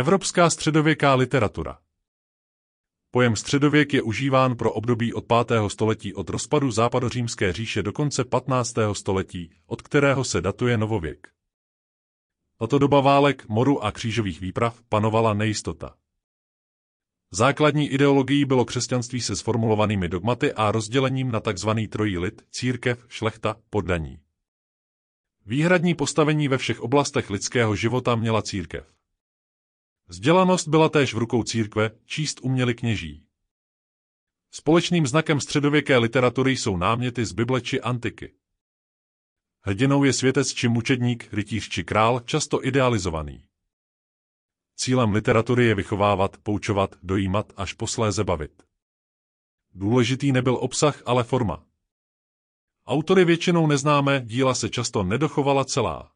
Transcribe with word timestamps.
Evropská 0.00 0.50
středověká 0.50 1.14
literatura 1.14 1.78
Pojem 3.10 3.36
středověk 3.36 3.94
je 3.94 4.02
užíván 4.02 4.56
pro 4.56 4.72
období 4.72 5.14
od 5.14 5.24
5. 5.46 5.60
století 5.68 6.14
od 6.14 6.30
rozpadu 6.30 6.70
západořímské 6.70 7.52
říše 7.52 7.82
do 7.82 7.92
konce 7.92 8.24
15. 8.24 8.74
století, 8.92 9.50
od 9.66 9.82
kterého 9.82 10.24
se 10.24 10.40
datuje 10.40 10.78
novověk. 10.78 11.28
Tato 12.58 12.78
doba 12.78 13.00
válek, 13.00 13.48
moru 13.48 13.84
a 13.84 13.92
křížových 13.92 14.40
výprav 14.40 14.82
panovala 14.88 15.34
nejistota. 15.34 15.94
Základní 17.30 17.88
ideologií 17.88 18.44
bylo 18.44 18.64
křesťanství 18.64 19.20
se 19.20 19.36
sformulovanými 19.36 20.08
dogmaty 20.08 20.52
a 20.52 20.72
rozdělením 20.72 21.30
na 21.30 21.40
tzv. 21.40 21.70
trojí 21.90 22.18
lid, 22.18 22.42
církev, 22.50 23.06
šlechta, 23.08 23.56
poddaní. 23.70 24.18
Výhradní 25.46 25.94
postavení 25.94 26.48
ve 26.48 26.58
všech 26.58 26.80
oblastech 26.80 27.30
lidského 27.30 27.76
života 27.76 28.14
měla 28.14 28.42
církev. 28.42 28.99
Vzdělanost 30.10 30.68
byla 30.68 30.88
též 30.88 31.14
v 31.14 31.18
rukou 31.18 31.42
církve, 31.42 31.90
číst 32.04 32.40
uměli 32.42 32.74
kněží. 32.74 33.26
Společným 34.50 35.06
znakem 35.06 35.40
středověké 35.40 35.98
literatury 35.98 36.56
jsou 36.56 36.76
náměty 36.76 37.24
z 37.24 37.32
Bible 37.32 37.60
či 37.60 37.80
antiky. 37.80 38.34
Hrdinou 39.60 40.04
je 40.04 40.12
světec 40.12 40.52
či 40.52 40.68
mučedník, 40.68 41.32
rytíř 41.32 41.68
či 41.68 41.84
král, 41.84 42.20
často 42.20 42.66
idealizovaný. 42.66 43.44
Cílem 44.76 45.12
literatury 45.12 45.66
je 45.66 45.74
vychovávat, 45.74 46.36
poučovat, 46.36 46.96
dojímat, 47.02 47.52
až 47.56 47.72
posléze 47.72 48.24
bavit. 48.24 48.62
Důležitý 49.74 50.32
nebyl 50.32 50.54
obsah, 50.54 51.02
ale 51.06 51.24
forma. 51.24 51.66
Autory 52.86 53.24
většinou 53.24 53.66
neznáme, 53.66 54.20
díla 54.20 54.54
se 54.54 54.68
často 54.68 55.02
nedochovala 55.02 55.64
celá. 55.64 56.12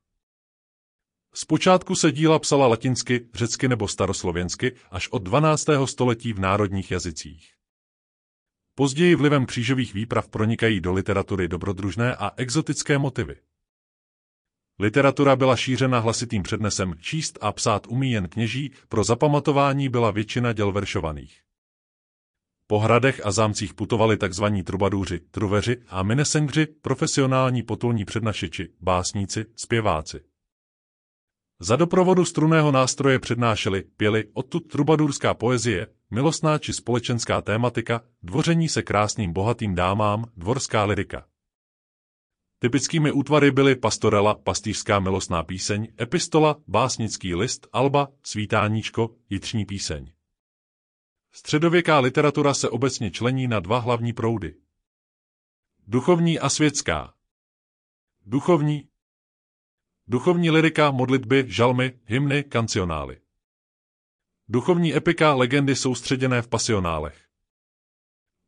Zpočátku 1.37 1.95
se 1.95 2.13
díla 2.13 2.39
psala 2.39 2.67
latinsky, 2.67 3.29
řecky 3.35 3.69
nebo 3.69 3.89
staroslověnsky 3.89 4.77
až 4.91 5.09
od 5.09 5.23
12. 5.23 5.67
století 5.85 6.33
v 6.33 6.41
národních 6.41 6.91
jazycích. 6.91 7.51
Později 8.75 9.15
vlivem 9.15 9.47
křížových 9.47 9.95
výprav 9.95 10.29
pronikají 10.29 10.81
do 10.81 10.93
literatury 10.93 11.49
dobrodružné 11.49 12.17
a 12.17 12.31
exotické 12.37 12.99
motivy. 12.99 13.37
Literatura 14.79 15.37
byla 15.37 15.57
šířena 15.57 15.99
hlasitým 15.99 16.43
přednesem, 16.43 16.95
číst 17.01 17.39
a 17.41 17.53
psát 17.53 17.87
umí 17.87 18.13
jen 18.13 18.29
kněží, 18.29 18.73
pro 18.89 19.05
zapamatování 19.05 19.89
byla 19.89 20.11
většina 20.11 20.53
děl 20.53 20.73
veršovaných. 20.73 21.41
Po 22.67 22.79
hradech 22.79 23.27
a 23.27 23.33
zámcích 23.33 23.75
putovali 23.75 24.17
tzv. 24.17 24.45
trubadůři, 24.65 25.21
truveři 25.21 25.83
a 25.89 26.03
minesengři, 26.03 26.67
profesionální 26.67 27.63
potulní 27.63 28.05
přednašiči, 28.05 28.69
básníci, 28.81 29.47
zpěváci. 29.57 30.34
Za 31.65 31.77
doprovodu 31.77 32.25
struného 32.25 32.73
nástroje 32.73 33.19
přednášeli, 33.19 33.83
pěli, 33.97 34.31
odtud 34.33 34.61
trubadurská 34.61 35.35
poezie, 35.35 35.87
milostná 36.11 36.59
či 36.59 36.73
společenská 36.73 37.43
tématika, 37.43 38.01
dvoření 38.23 38.69
se 38.69 38.83
krásným 38.83 39.33
bohatým 39.33 39.75
dámám, 39.75 40.25
dvorská 40.37 40.85
lirika. 40.85 41.27
Typickými 42.59 43.13
útvary 43.13 43.51
byly 43.51 43.77
pastorela, 43.77 44.35
pastýřská 44.35 45.01
milostná 45.01 45.43
píseň, 45.43 45.89
epistola, 46.01 46.57
básnický 46.67 47.35
list, 47.35 47.67
alba, 47.73 48.09
svítáníčko, 48.23 49.11
jitřní 49.31 49.65
píseň. 49.65 50.13
Středověká 51.33 51.99
literatura 51.99 52.55
se 52.55 52.69
obecně 52.69 53.11
člení 53.11 53.49
na 53.49 53.61
dva 53.61 53.79
hlavní 53.79 54.13
proudy. 54.13 54.55
Duchovní 55.87 56.39
a 56.39 56.49
světská. 56.49 57.15
Duchovní, 58.27 58.89
Duchovní 60.07 60.51
lirika, 60.51 60.91
modlitby, 60.91 61.45
žalmy, 61.49 62.01
hymny, 62.05 62.45
kancionály. 62.45 63.21
Duchovní 64.49 64.97
epika, 64.97 65.35
legendy 65.35 65.77
soustředěné 65.77 66.43
v 66.43 66.49
pasionálech. 66.49 67.29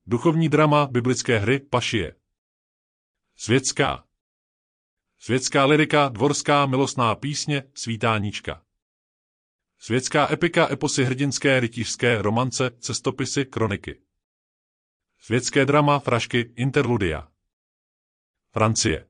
Duchovní 0.06 0.48
drama, 0.48 0.86
biblické 0.86 1.38
hry, 1.38 1.60
pašie. 1.60 2.16
Světská. 3.36 4.04
Světská 5.18 5.64
lirika, 5.64 6.08
dvorská, 6.08 6.66
milostná 6.66 7.14
písně, 7.14 7.62
svítáníčka. 7.74 8.62
Světská 9.78 10.32
epika, 10.32 10.72
eposy 10.72 11.04
hrdinské, 11.04 11.60
rytířské, 11.60 12.22
romance, 12.22 12.70
cestopisy, 12.78 13.44
kroniky. 13.44 14.02
Světské 15.18 15.64
drama, 15.64 15.98
frašky, 15.98 16.52
interludia. 16.56 17.28
Francie. 18.50 19.08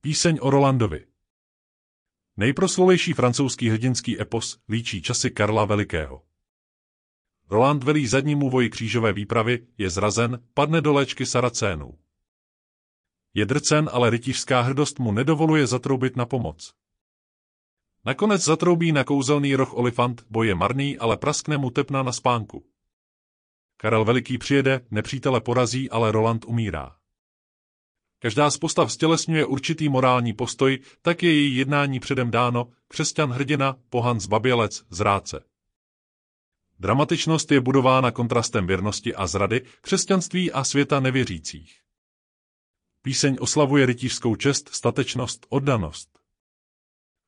Píseň 0.00 0.38
o 0.42 0.50
Rolandovi. 0.50 1.09
Nejproslovější 2.40 3.12
francouzský 3.12 3.68
hrdinský 3.68 4.20
epos 4.20 4.58
líčí 4.68 5.02
časy 5.02 5.30
Karla 5.30 5.64
Velikého. 5.64 6.22
Roland 7.50 7.84
velí 7.84 8.06
zadnímu 8.06 8.50
voji 8.50 8.70
křížové 8.70 9.12
výpravy, 9.12 9.66
je 9.78 9.90
zrazen, 9.90 10.42
padne 10.54 10.80
do 10.80 10.92
léčky 10.92 11.26
Saracénů. 11.26 11.98
Je 13.34 13.46
drcen, 13.46 13.90
ale 13.92 14.10
rytířská 14.10 14.60
hrdost 14.60 14.98
mu 14.98 15.12
nedovoluje 15.12 15.66
zatroubit 15.66 16.16
na 16.16 16.26
pomoc. 16.26 16.74
Nakonec 18.04 18.44
zatroubí 18.44 18.92
na 18.92 19.04
kouzelný 19.04 19.56
roh 19.56 19.76
olifant, 19.76 20.24
boj 20.30 20.46
je 20.46 20.54
marný, 20.54 20.98
ale 20.98 21.16
praskne 21.16 21.58
mu 21.58 21.70
tepna 21.70 22.02
na 22.02 22.12
spánku. 22.12 22.64
Karel 23.76 24.04
Veliký 24.04 24.38
přijede, 24.38 24.80
nepřítele 24.90 25.40
porazí, 25.40 25.90
ale 25.90 26.12
Roland 26.12 26.44
umírá. 26.44 26.99
Každá 28.22 28.50
z 28.50 28.58
postav 28.58 28.92
stělesňuje 28.92 29.46
určitý 29.46 29.88
morální 29.88 30.32
postoj, 30.32 30.78
tak 31.02 31.22
je 31.22 31.34
její 31.34 31.56
jednání 31.56 32.00
předem 32.00 32.30
dáno, 32.30 32.68
křesťan 32.88 33.30
hrdina, 33.30 33.76
pohan 33.90 34.20
zbabělec, 34.20 34.84
zrádce. 34.90 35.44
Dramatičnost 36.78 37.52
je 37.52 37.60
budována 37.60 38.10
kontrastem 38.10 38.66
věrnosti 38.66 39.14
a 39.14 39.26
zrady, 39.26 39.60
křesťanství 39.80 40.52
a 40.52 40.64
světa 40.64 41.00
nevěřících. 41.00 41.80
Píseň 43.02 43.36
oslavuje 43.40 43.86
rytířskou 43.86 44.36
čest, 44.36 44.68
statečnost, 44.72 45.46
oddanost. 45.48 46.18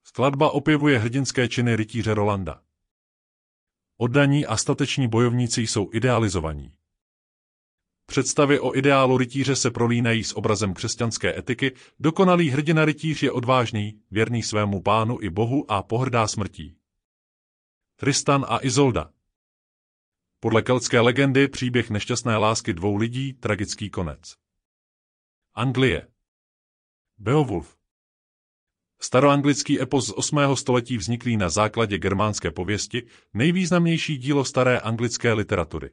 Skladba 0.05 0.51
opěvuje 0.51 0.99
hrdinské 0.99 1.49
činy 1.49 1.77
rytíře 1.77 2.15
Rolanda. 2.15 2.63
Oddaní 3.97 4.47
a 4.47 4.57
stateční 4.57 5.09
bojovníci 5.09 5.63
jsou 5.63 5.91
idealizovaní. 5.93 6.75
Představy 8.07 8.61
o 8.61 8.77
ideálu 8.77 9.19
rytíře 9.19 9.57
se 9.57 9.71
prolínají 9.71 10.25
s 10.25 10.37
obrazem 10.37 10.75
křesťanské 10.75 11.39
etiky, 11.39 11.73
dokonalý 12.01 12.51
hrdina 12.51 12.85
rytíř 12.85 13.23
je 13.23 13.33
odvážný, 13.33 14.01
věrný 14.11 14.43
svému 14.43 14.83
pánu 14.83 15.19
i 15.21 15.31
bohu 15.31 15.71
a 15.71 15.83
pohrdá 15.83 16.29
smrtí. 16.29 16.77
Tristan 17.97 18.47
a 18.49 18.59
Izolda 18.63 19.11
Podle 20.41 20.63
keltské 20.63 21.01
legendy 21.01 21.49
příběh 21.49 21.91
nešťastné 21.91 22.37
lásky 22.37 22.73
dvou 22.73 22.97
lidí, 22.97 23.33
tragický 23.33 23.91
konec. 23.91 24.37
Anglie 25.55 26.09
Beowulf 27.19 27.77
Staroanglický 29.01 29.81
epos 29.81 30.07
z 30.07 30.13
8. 30.17 30.57
století 30.57 30.97
vzniklý 30.97 31.37
na 31.37 31.49
základě 31.49 31.99
germánské 31.99 32.51
pověsti, 32.51 33.03
nejvýznamnější 33.35 34.17
dílo 34.17 34.45
staré 34.45 34.79
anglické 34.79 35.33
literatury. 35.33 35.91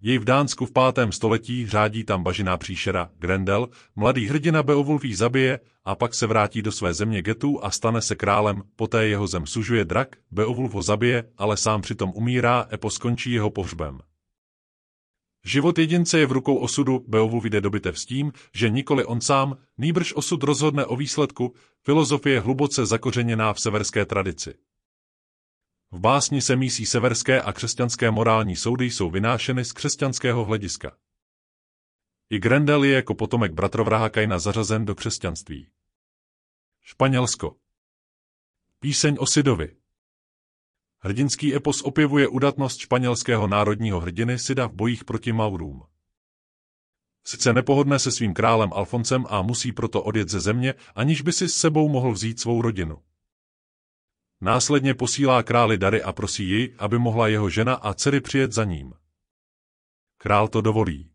Jej 0.00 0.18
v 0.18 0.24
Dánsku 0.24 0.66
v 0.66 0.72
pátém 0.72 1.12
století 1.12 1.66
řádí 1.66 2.04
tam 2.04 2.22
bažiná 2.22 2.56
příšera 2.56 3.10
Grendel, 3.18 3.68
mladý 3.96 4.26
hrdina 4.26 4.62
Beowulf 4.62 5.02
zabije 5.12 5.60
a 5.84 5.94
pak 5.94 6.14
se 6.14 6.26
vrátí 6.26 6.62
do 6.62 6.72
své 6.72 6.94
země 6.94 7.22
Getu 7.22 7.64
a 7.64 7.70
stane 7.70 8.02
se 8.02 8.14
králem, 8.16 8.62
poté 8.76 9.08
jeho 9.08 9.26
zem 9.26 9.46
sužuje 9.46 9.84
drak, 9.84 10.16
Beowulf 10.30 10.72
ho 10.72 10.82
zabije, 10.82 11.24
ale 11.38 11.56
sám 11.56 11.82
přitom 11.82 12.12
umírá, 12.14 12.68
Epo 12.72 12.90
skončí 12.90 13.32
jeho 13.32 13.50
pohřbem. 13.50 14.00
Život 15.44 15.78
jedince 15.78 16.18
je 16.18 16.26
v 16.26 16.32
rukou 16.32 16.56
osudu, 16.56 17.04
Beowulf 17.08 17.44
jde 17.44 17.60
do 17.60 17.70
bitev 17.70 17.98
s 17.98 18.06
tím, 18.06 18.32
že 18.54 18.70
nikoli 18.70 19.04
on 19.04 19.20
sám, 19.20 19.56
nýbrž 19.78 20.12
osud 20.12 20.42
rozhodne 20.42 20.86
o 20.86 20.96
výsledku, 20.96 21.54
filozofie 21.84 22.40
hluboce 22.40 22.86
zakořeněná 22.86 23.52
v 23.52 23.60
severské 23.60 24.04
tradici. 24.04 24.54
V 25.90 26.00
básni 26.00 26.42
se 26.42 26.56
mísí 26.56 26.86
severské 26.86 27.42
a 27.42 27.52
křesťanské 27.52 28.10
morální 28.10 28.56
soudy 28.56 28.84
jsou 28.84 29.10
vynášeny 29.10 29.64
z 29.64 29.72
křesťanského 29.72 30.44
hlediska. 30.44 30.96
I 32.30 32.38
Grendel 32.38 32.84
je 32.84 32.94
jako 32.94 33.14
potomek 33.14 33.52
bratrovraha 33.52 34.08
Kaina 34.08 34.38
zařazen 34.38 34.84
do 34.84 34.94
křesťanství. 34.94 35.68
Španělsko 36.80 37.56
Píseň 38.80 39.16
o 39.18 39.26
Sidovi 39.26 39.76
Hrdinský 41.00 41.54
epos 41.54 41.82
opěvuje 41.82 42.28
udatnost 42.28 42.78
španělského 42.78 43.46
národního 43.46 44.00
hrdiny 44.00 44.38
Sida 44.38 44.66
v 44.66 44.72
bojích 44.72 45.04
proti 45.04 45.32
Maurům. 45.32 45.82
Sice 47.24 47.52
nepohodne 47.52 47.98
se 47.98 48.12
svým 48.12 48.34
králem 48.34 48.70
Alfoncem 48.72 49.26
a 49.28 49.42
musí 49.42 49.72
proto 49.72 50.02
odjet 50.02 50.28
ze 50.28 50.40
země, 50.40 50.74
aniž 50.94 51.22
by 51.22 51.32
si 51.32 51.48
s 51.48 51.54
sebou 51.54 51.88
mohl 51.88 52.12
vzít 52.12 52.40
svou 52.40 52.62
rodinu. 52.62 53.02
Následně 54.40 54.94
posílá 54.94 55.42
králi 55.42 55.78
dary 55.78 56.02
a 56.02 56.12
prosí 56.12 56.48
ji, 56.48 56.74
aby 56.78 56.98
mohla 56.98 57.28
jeho 57.28 57.50
žena 57.50 57.74
a 57.74 57.94
dcery 57.94 58.20
přijet 58.20 58.52
za 58.52 58.64
ním. 58.64 58.92
Král 60.18 60.48
to 60.48 60.60
dovolí. 60.60 61.10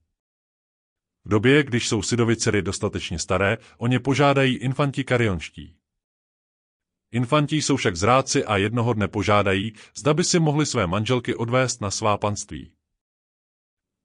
V 1.25 1.29
době, 1.29 1.63
když 1.63 1.87
jsou 1.87 2.01
Sidovi 2.01 2.35
dcery 2.35 2.61
dostatečně 2.61 3.19
staré, 3.19 3.57
o 3.77 3.87
ně 3.87 3.99
požádají 3.99 4.55
infanti 4.55 5.03
karionští. 5.03 5.77
Infanti 7.11 7.61
jsou 7.61 7.75
však 7.75 7.95
zráci 7.95 8.45
a 8.45 8.57
jednoho 8.57 8.93
dne 8.93 9.07
požádají, 9.07 9.73
zda 9.95 10.13
by 10.13 10.23
si 10.23 10.39
mohli 10.39 10.65
své 10.65 10.87
manželky 10.87 11.35
odvést 11.35 11.81
na 11.81 11.91
svá 11.91 12.17
panství. 12.17 12.73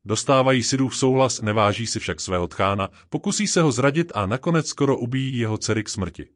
Dostávají 0.05 0.62
Sidův 0.62 0.97
souhlas, 0.97 1.41
neváží 1.41 1.87
si 1.87 2.00
však 2.00 2.21
svého 2.21 2.49
tchána, 2.49 2.88
pokusí 3.09 3.47
se 3.47 3.62
ho 3.62 3.73
zradit 3.73 4.12
a 4.14 4.26
nakonec 4.26 4.69
skoro 4.69 4.99
ubíjí 4.99 5.38
jeho 5.38 5.59
dcery 5.59 5.85
k 5.85 5.88
smrti. 5.88 6.29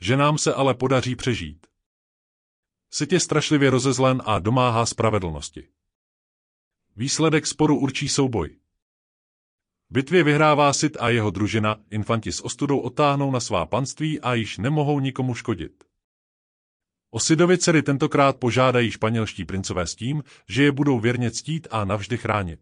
Ženám 0.00 0.38
se 0.38 0.54
ale 0.54 0.74
podaří 0.74 1.16
přežít. 1.16 1.66
Sid 2.90 3.12
je 3.12 3.20
strašlivě 3.20 3.70
rozezlen 3.70 4.22
a 4.24 4.38
domáhá 4.38 4.86
spravedlnosti. 4.86 5.68
Výsledek 6.96 7.46
sporu 7.46 7.78
určí 7.78 8.08
souboj. 8.08 8.56
Bitvě 9.90 10.24
vyhrává 10.24 10.72
Sid 10.72 10.96
a 11.00 11.08
jeho 11.08 11.30
družina, 11.30 11.76
infanti 11.90 12.32
s 12.32 12.44
ostudou 12.44 12.78
otáhnou 12.78 13.30
na 13.30 13.40
svá 13.40 13.66
panství 13.66 14.20
a 14.20 14.34
již 14.34 14.58
nemohou 14.58 15.00
nikomu 15.00 15.34
škodit. 15.34 15.84
O 17.10 17.20
Sidovi 17.20 17.58
dcery 17.58 17.82
tentokrát 17.82 18.36
požádají 18.36 18.90
španělští 18.90 19.44
princové 19.44 19.86
s 19.86 19.94
tím, 19.94 20.22
že 20.48 20.62
je 20.62 20.72
budou 20.72 21.00
věrně 21.00 21.30
ctít 21.30 21.68
a 21.70 21.84
navždy 21.84 22.18
chránit. 22.18 22.60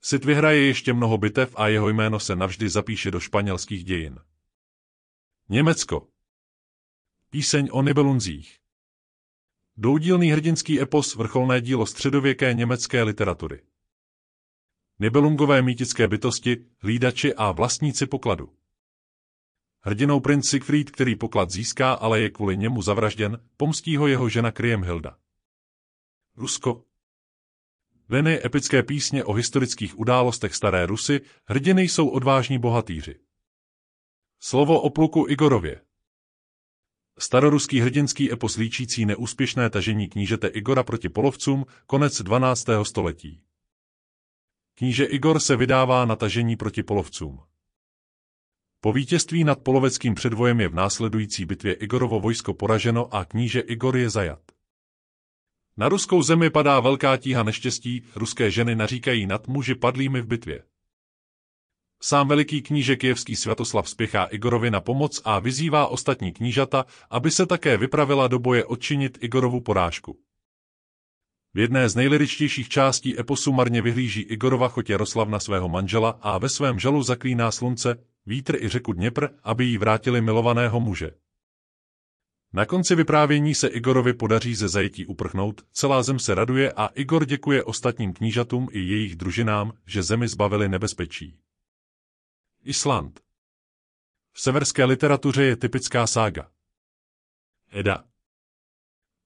Sid 0.00 0.24
vyhraje 0.24 0.66
ještě 0.66 0.92
mnoho 0.92 1.18
bitev 1.18 1.54
a 1.56 1.68
jeho 1.68 1.88
jméno 1.88 2.20
se 2.20 2.36
navždy 2.36 2.68
zapíše 2.68 3.10
do 3.10 3.20
španělských 3.20 3.84
dějin. 3.84 4.18
Německo 5.52 6.08
Píseň 7.30 7.68
o 7.72 7.82
Nibelunzích 7.82 8.58
Doudílný 9.76 10.30
hrdinský 10.30 10.80
epos 10.80 11.14
vrcholné 11.14 11.60
dílo 11.60 11.86
středověké 11.86 12.54
německé 12.54 13.02
literatury. 13.02 13.62
Nibelungové 14.98 15.62
mýtické 15.62 16.08
bytosti, 16.08 16.56
hlídači 16.78 17.34
a 17.34 17.52
vlastníci 17.52 18.06
pokladu. 18.06 18.52
Hrdinou 19.80 20.20
princ 20.20 20.48
Siegfried, 20.48 20.90
který 20.90 21.16
poklad 21.16 21.50
získá, 21.50 21.92
ale 21.92 22.20
je 22.20 22.30
kvůli 22.30 22.56
němu 22.56 22.82
zavražděn, 22.82 23.38
pomstí 23.56 23.96
ho 23.96 24.06
jeho 24.06 24.28
žena 24.28 24.50
Kriemhilda. 24.50 25.18
Rusko 26.36 26.84
Veny 28.08 28.46
epické 28.46 28.82
písně 28.82 29.24
o 29.24 29.32
historických 29.32 29.98
událostech 29.98 30.54
staré 30.54 30.86
Rusy, 30.86 31.20
hrdiny 31.44 31.82
jsou 31.82 32.08
odvážní 32.08 32.58
bohatýři. 32.58 33.20
Slovo 34.44 34.80
o 34.80 34.90
pluku 34.90 35.26
Igorově 35.28 35.80
Staroruský 37.18 37.80
hrdinský 37.80 38.32
epos 38.32 38.56
líčící 38.56 39.06
neúspěšné 39.06 39.70
tažení 39.70 40.08
knížete 40.08 40.46
Igora 40.46 40.82
proti 40.82 41.08
polovcům, 41.08 41.66
konec 41.86 42.22
12. 42.22 42.66
století. 42.82 43.42
Kníže 44.74 45.04
Igor 45.04 45.40
se 45.40 45.56
vydává 45.56 46.04
na 46.04 46.16
tažení 46.16 46.56
proti 46.56 46.82
polovcům. 46.82 47.40
Po 48.80 48.92
vítězství 48.92 49.44
nad 49.44 49.58
poloveckým 49.60 50.14
předvojem 50.14 50.60
je 50.60 50.68
v 50.68 50.74
následující 50.74 51.44
bitvě 51.44 51.74
Igorovo 51.74 52.20
vojsko 52.20 52.54
poraženo 52.54 53.14
a 53.14 53.24
kníže 53.24 53.60
Igor 53.60 53.96
je 53.96 54.10
zajat. 54.10 54.42
Na 55.76 55.88
ruskou 55.88 56.22
zemi 56.22 56.50
padá 56.50 56.80
velká 56.80 57.16
tíha 57.16 57.42
neštěstí, 57.42 58.02
ruské 58.14 58.50
ženy 58.50 58.74
naříkají 58.74 59.26
nad 59.26 59.48
muži 59.48 59.74
padlými 59.74 60.20
v 60.20 60.26
bitvě. 60.26 60.71
Sám 62.04 62.28
veliký 62.28 62.62
kníže 62.62 62.96
kijevský 62.96 63.36
Svatoslav 63.36 63.88
spěchá 63.88 64.24
Igorovi 64.24 64.70
na 64.70 64.80
pomoc 64.80 65.22
a 65.24 65.38
vyzývá 65.38 65.86
ostatní 65.86 66.32
knížata, 66.32 66.86
aby 67.10 67.30
se 67.30 67.46
také 67.46 67.76
vypravila 67.76 68.28
do 68.28 68.38
boje 68.38 68.64
odčinit 68.64 69.18
Igorovu 69.20 69.60
porážku. 69.60 70.18
V 71.54 71.58
jedné 71.58 71.88
z 71.88 71.94
nejliričtějších 71.94 72.68
částí 72.68 73.20
eposu 73.20 73.52
marně 73.52 73.82
vyhlíží 73.82 74.20
Igorova 74.20 74.68
choť 74.68 74.90
Jaroslav 74.90 75.28
na 75.28 75.40
svého 75.40 75.68
manžela 75.68 76.10
a 76.10 76.38
ve 76.38 76.48
svém 76.48 76.78
žalu 76.78 77.02
zaklíná 77.02 77.50
slunce, 77.50 78.04
vítr 78.26 78.56
i 78.64 78.68
řeku 78.68 78.92
Dněpr, 78.92 79.26
aby 79.42 79.64
jí 79.64 79.78
vrátili 79.78 80.20
milovaného 80.20 80.80
muže. 80.80 81.10
Na 82.52 82.66
konci 82.66 82.94
vyprávění 82.94 83.54
se 83.54 83.68
Igorovi 83.68 84.12
podaří 84.12 84.54
ze 84.54 84.68
zajetí 84.68 85.06
uprchnout, 85.06 85.62
celá 85.72 86.02
zem 86.02 86.18
se 86.18 86.34
raduje 86.34 86.72
a 86.72 86.86
Igor 86.86 87.24
děkuje 87.24 87.64
ostatním 87.64 88.12
knížatům 88.12 88.68
i 88.72 88.78
jejich 88.80 89.16
družinám, 89.16 89.72
že 89.86 90.02
zemi 90.02 90.28
zbavili 90.28 90.68
nebezpečí. 90.68 91.38
Island 92.64 93.20
V 94.32 94.40
severské 94.40 94.84
literatuře 94.84 95.44
je 95.44 95.56
typická 95.56 96.06
sága. 96.06 96.50
Eda 97.70 98.04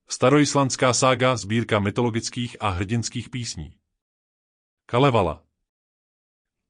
Staroislandská 0.09 0.93
sága 0.93 1.37
sbírka 1.37 1.79
mytologických 1.79 2.57
a 2.61 2.69
hrdinských 2.69 3.31
písní. 3.31 3.77
Kalevala 4.87 5.43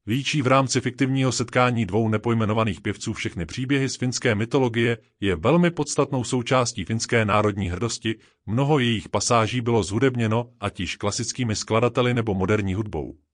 Líčí 0.06 0.42
v 0.42 0.46
rámci 0.46 0.80
fiktivního 0.80 1.32
setkání 1.32 1.86
dvou 1.86 2.08
nepojmenovaných 2.08 2.80
pěvců 2.80 3.12
všechny 3.12 3.46
příběhy 3.46 3.88
z 3.88 3.96
finské 3.96 4.34
mytologie, 4.34 4.98
je 5.20 5.36
velmi 5.36 5.70
podstatnou 5.70 6.24
součástí 6.24 6.84
finské 6.84 7.24
národní 7.24 7.70
hrdosti, 7.70 8.14
mnoho 8.46 8.78
jejich 8.78 9.08
pasáží 9.08 9.60
bylo 9.60 9.82
zhudebněno, 9.82 10.52
ať 10.60 10.80
již 10.80 10.96
klasickými 10.96 11.56
skladateli 11.56 12.14
nebo 12.14 12.34
moderní 12.34 12.74
hudbou. 12.74 13.25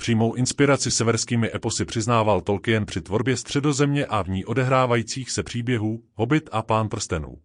Přímou 0.00 0.34
inspiraci 0.34 0.90
severskými 0.90 1.50
eposy 1.54 1.84
přiznával 1.84 2.40
Tolkien 2.40 2.86
při 2.86 3.00
tvorbě 3.00 3.36
středozemě 3.36 4.06
a 4.06 4.22
v 4.22 4.28
ní 4.28 4.44
odehrávajících 4.44 5.30
se 5.30 5.42
příběhů 5.42 6.02
Hobbit 6.14 6.48
a 6.52 6.62
Pán 6.62 6.88
prstenů. 6.88 7.36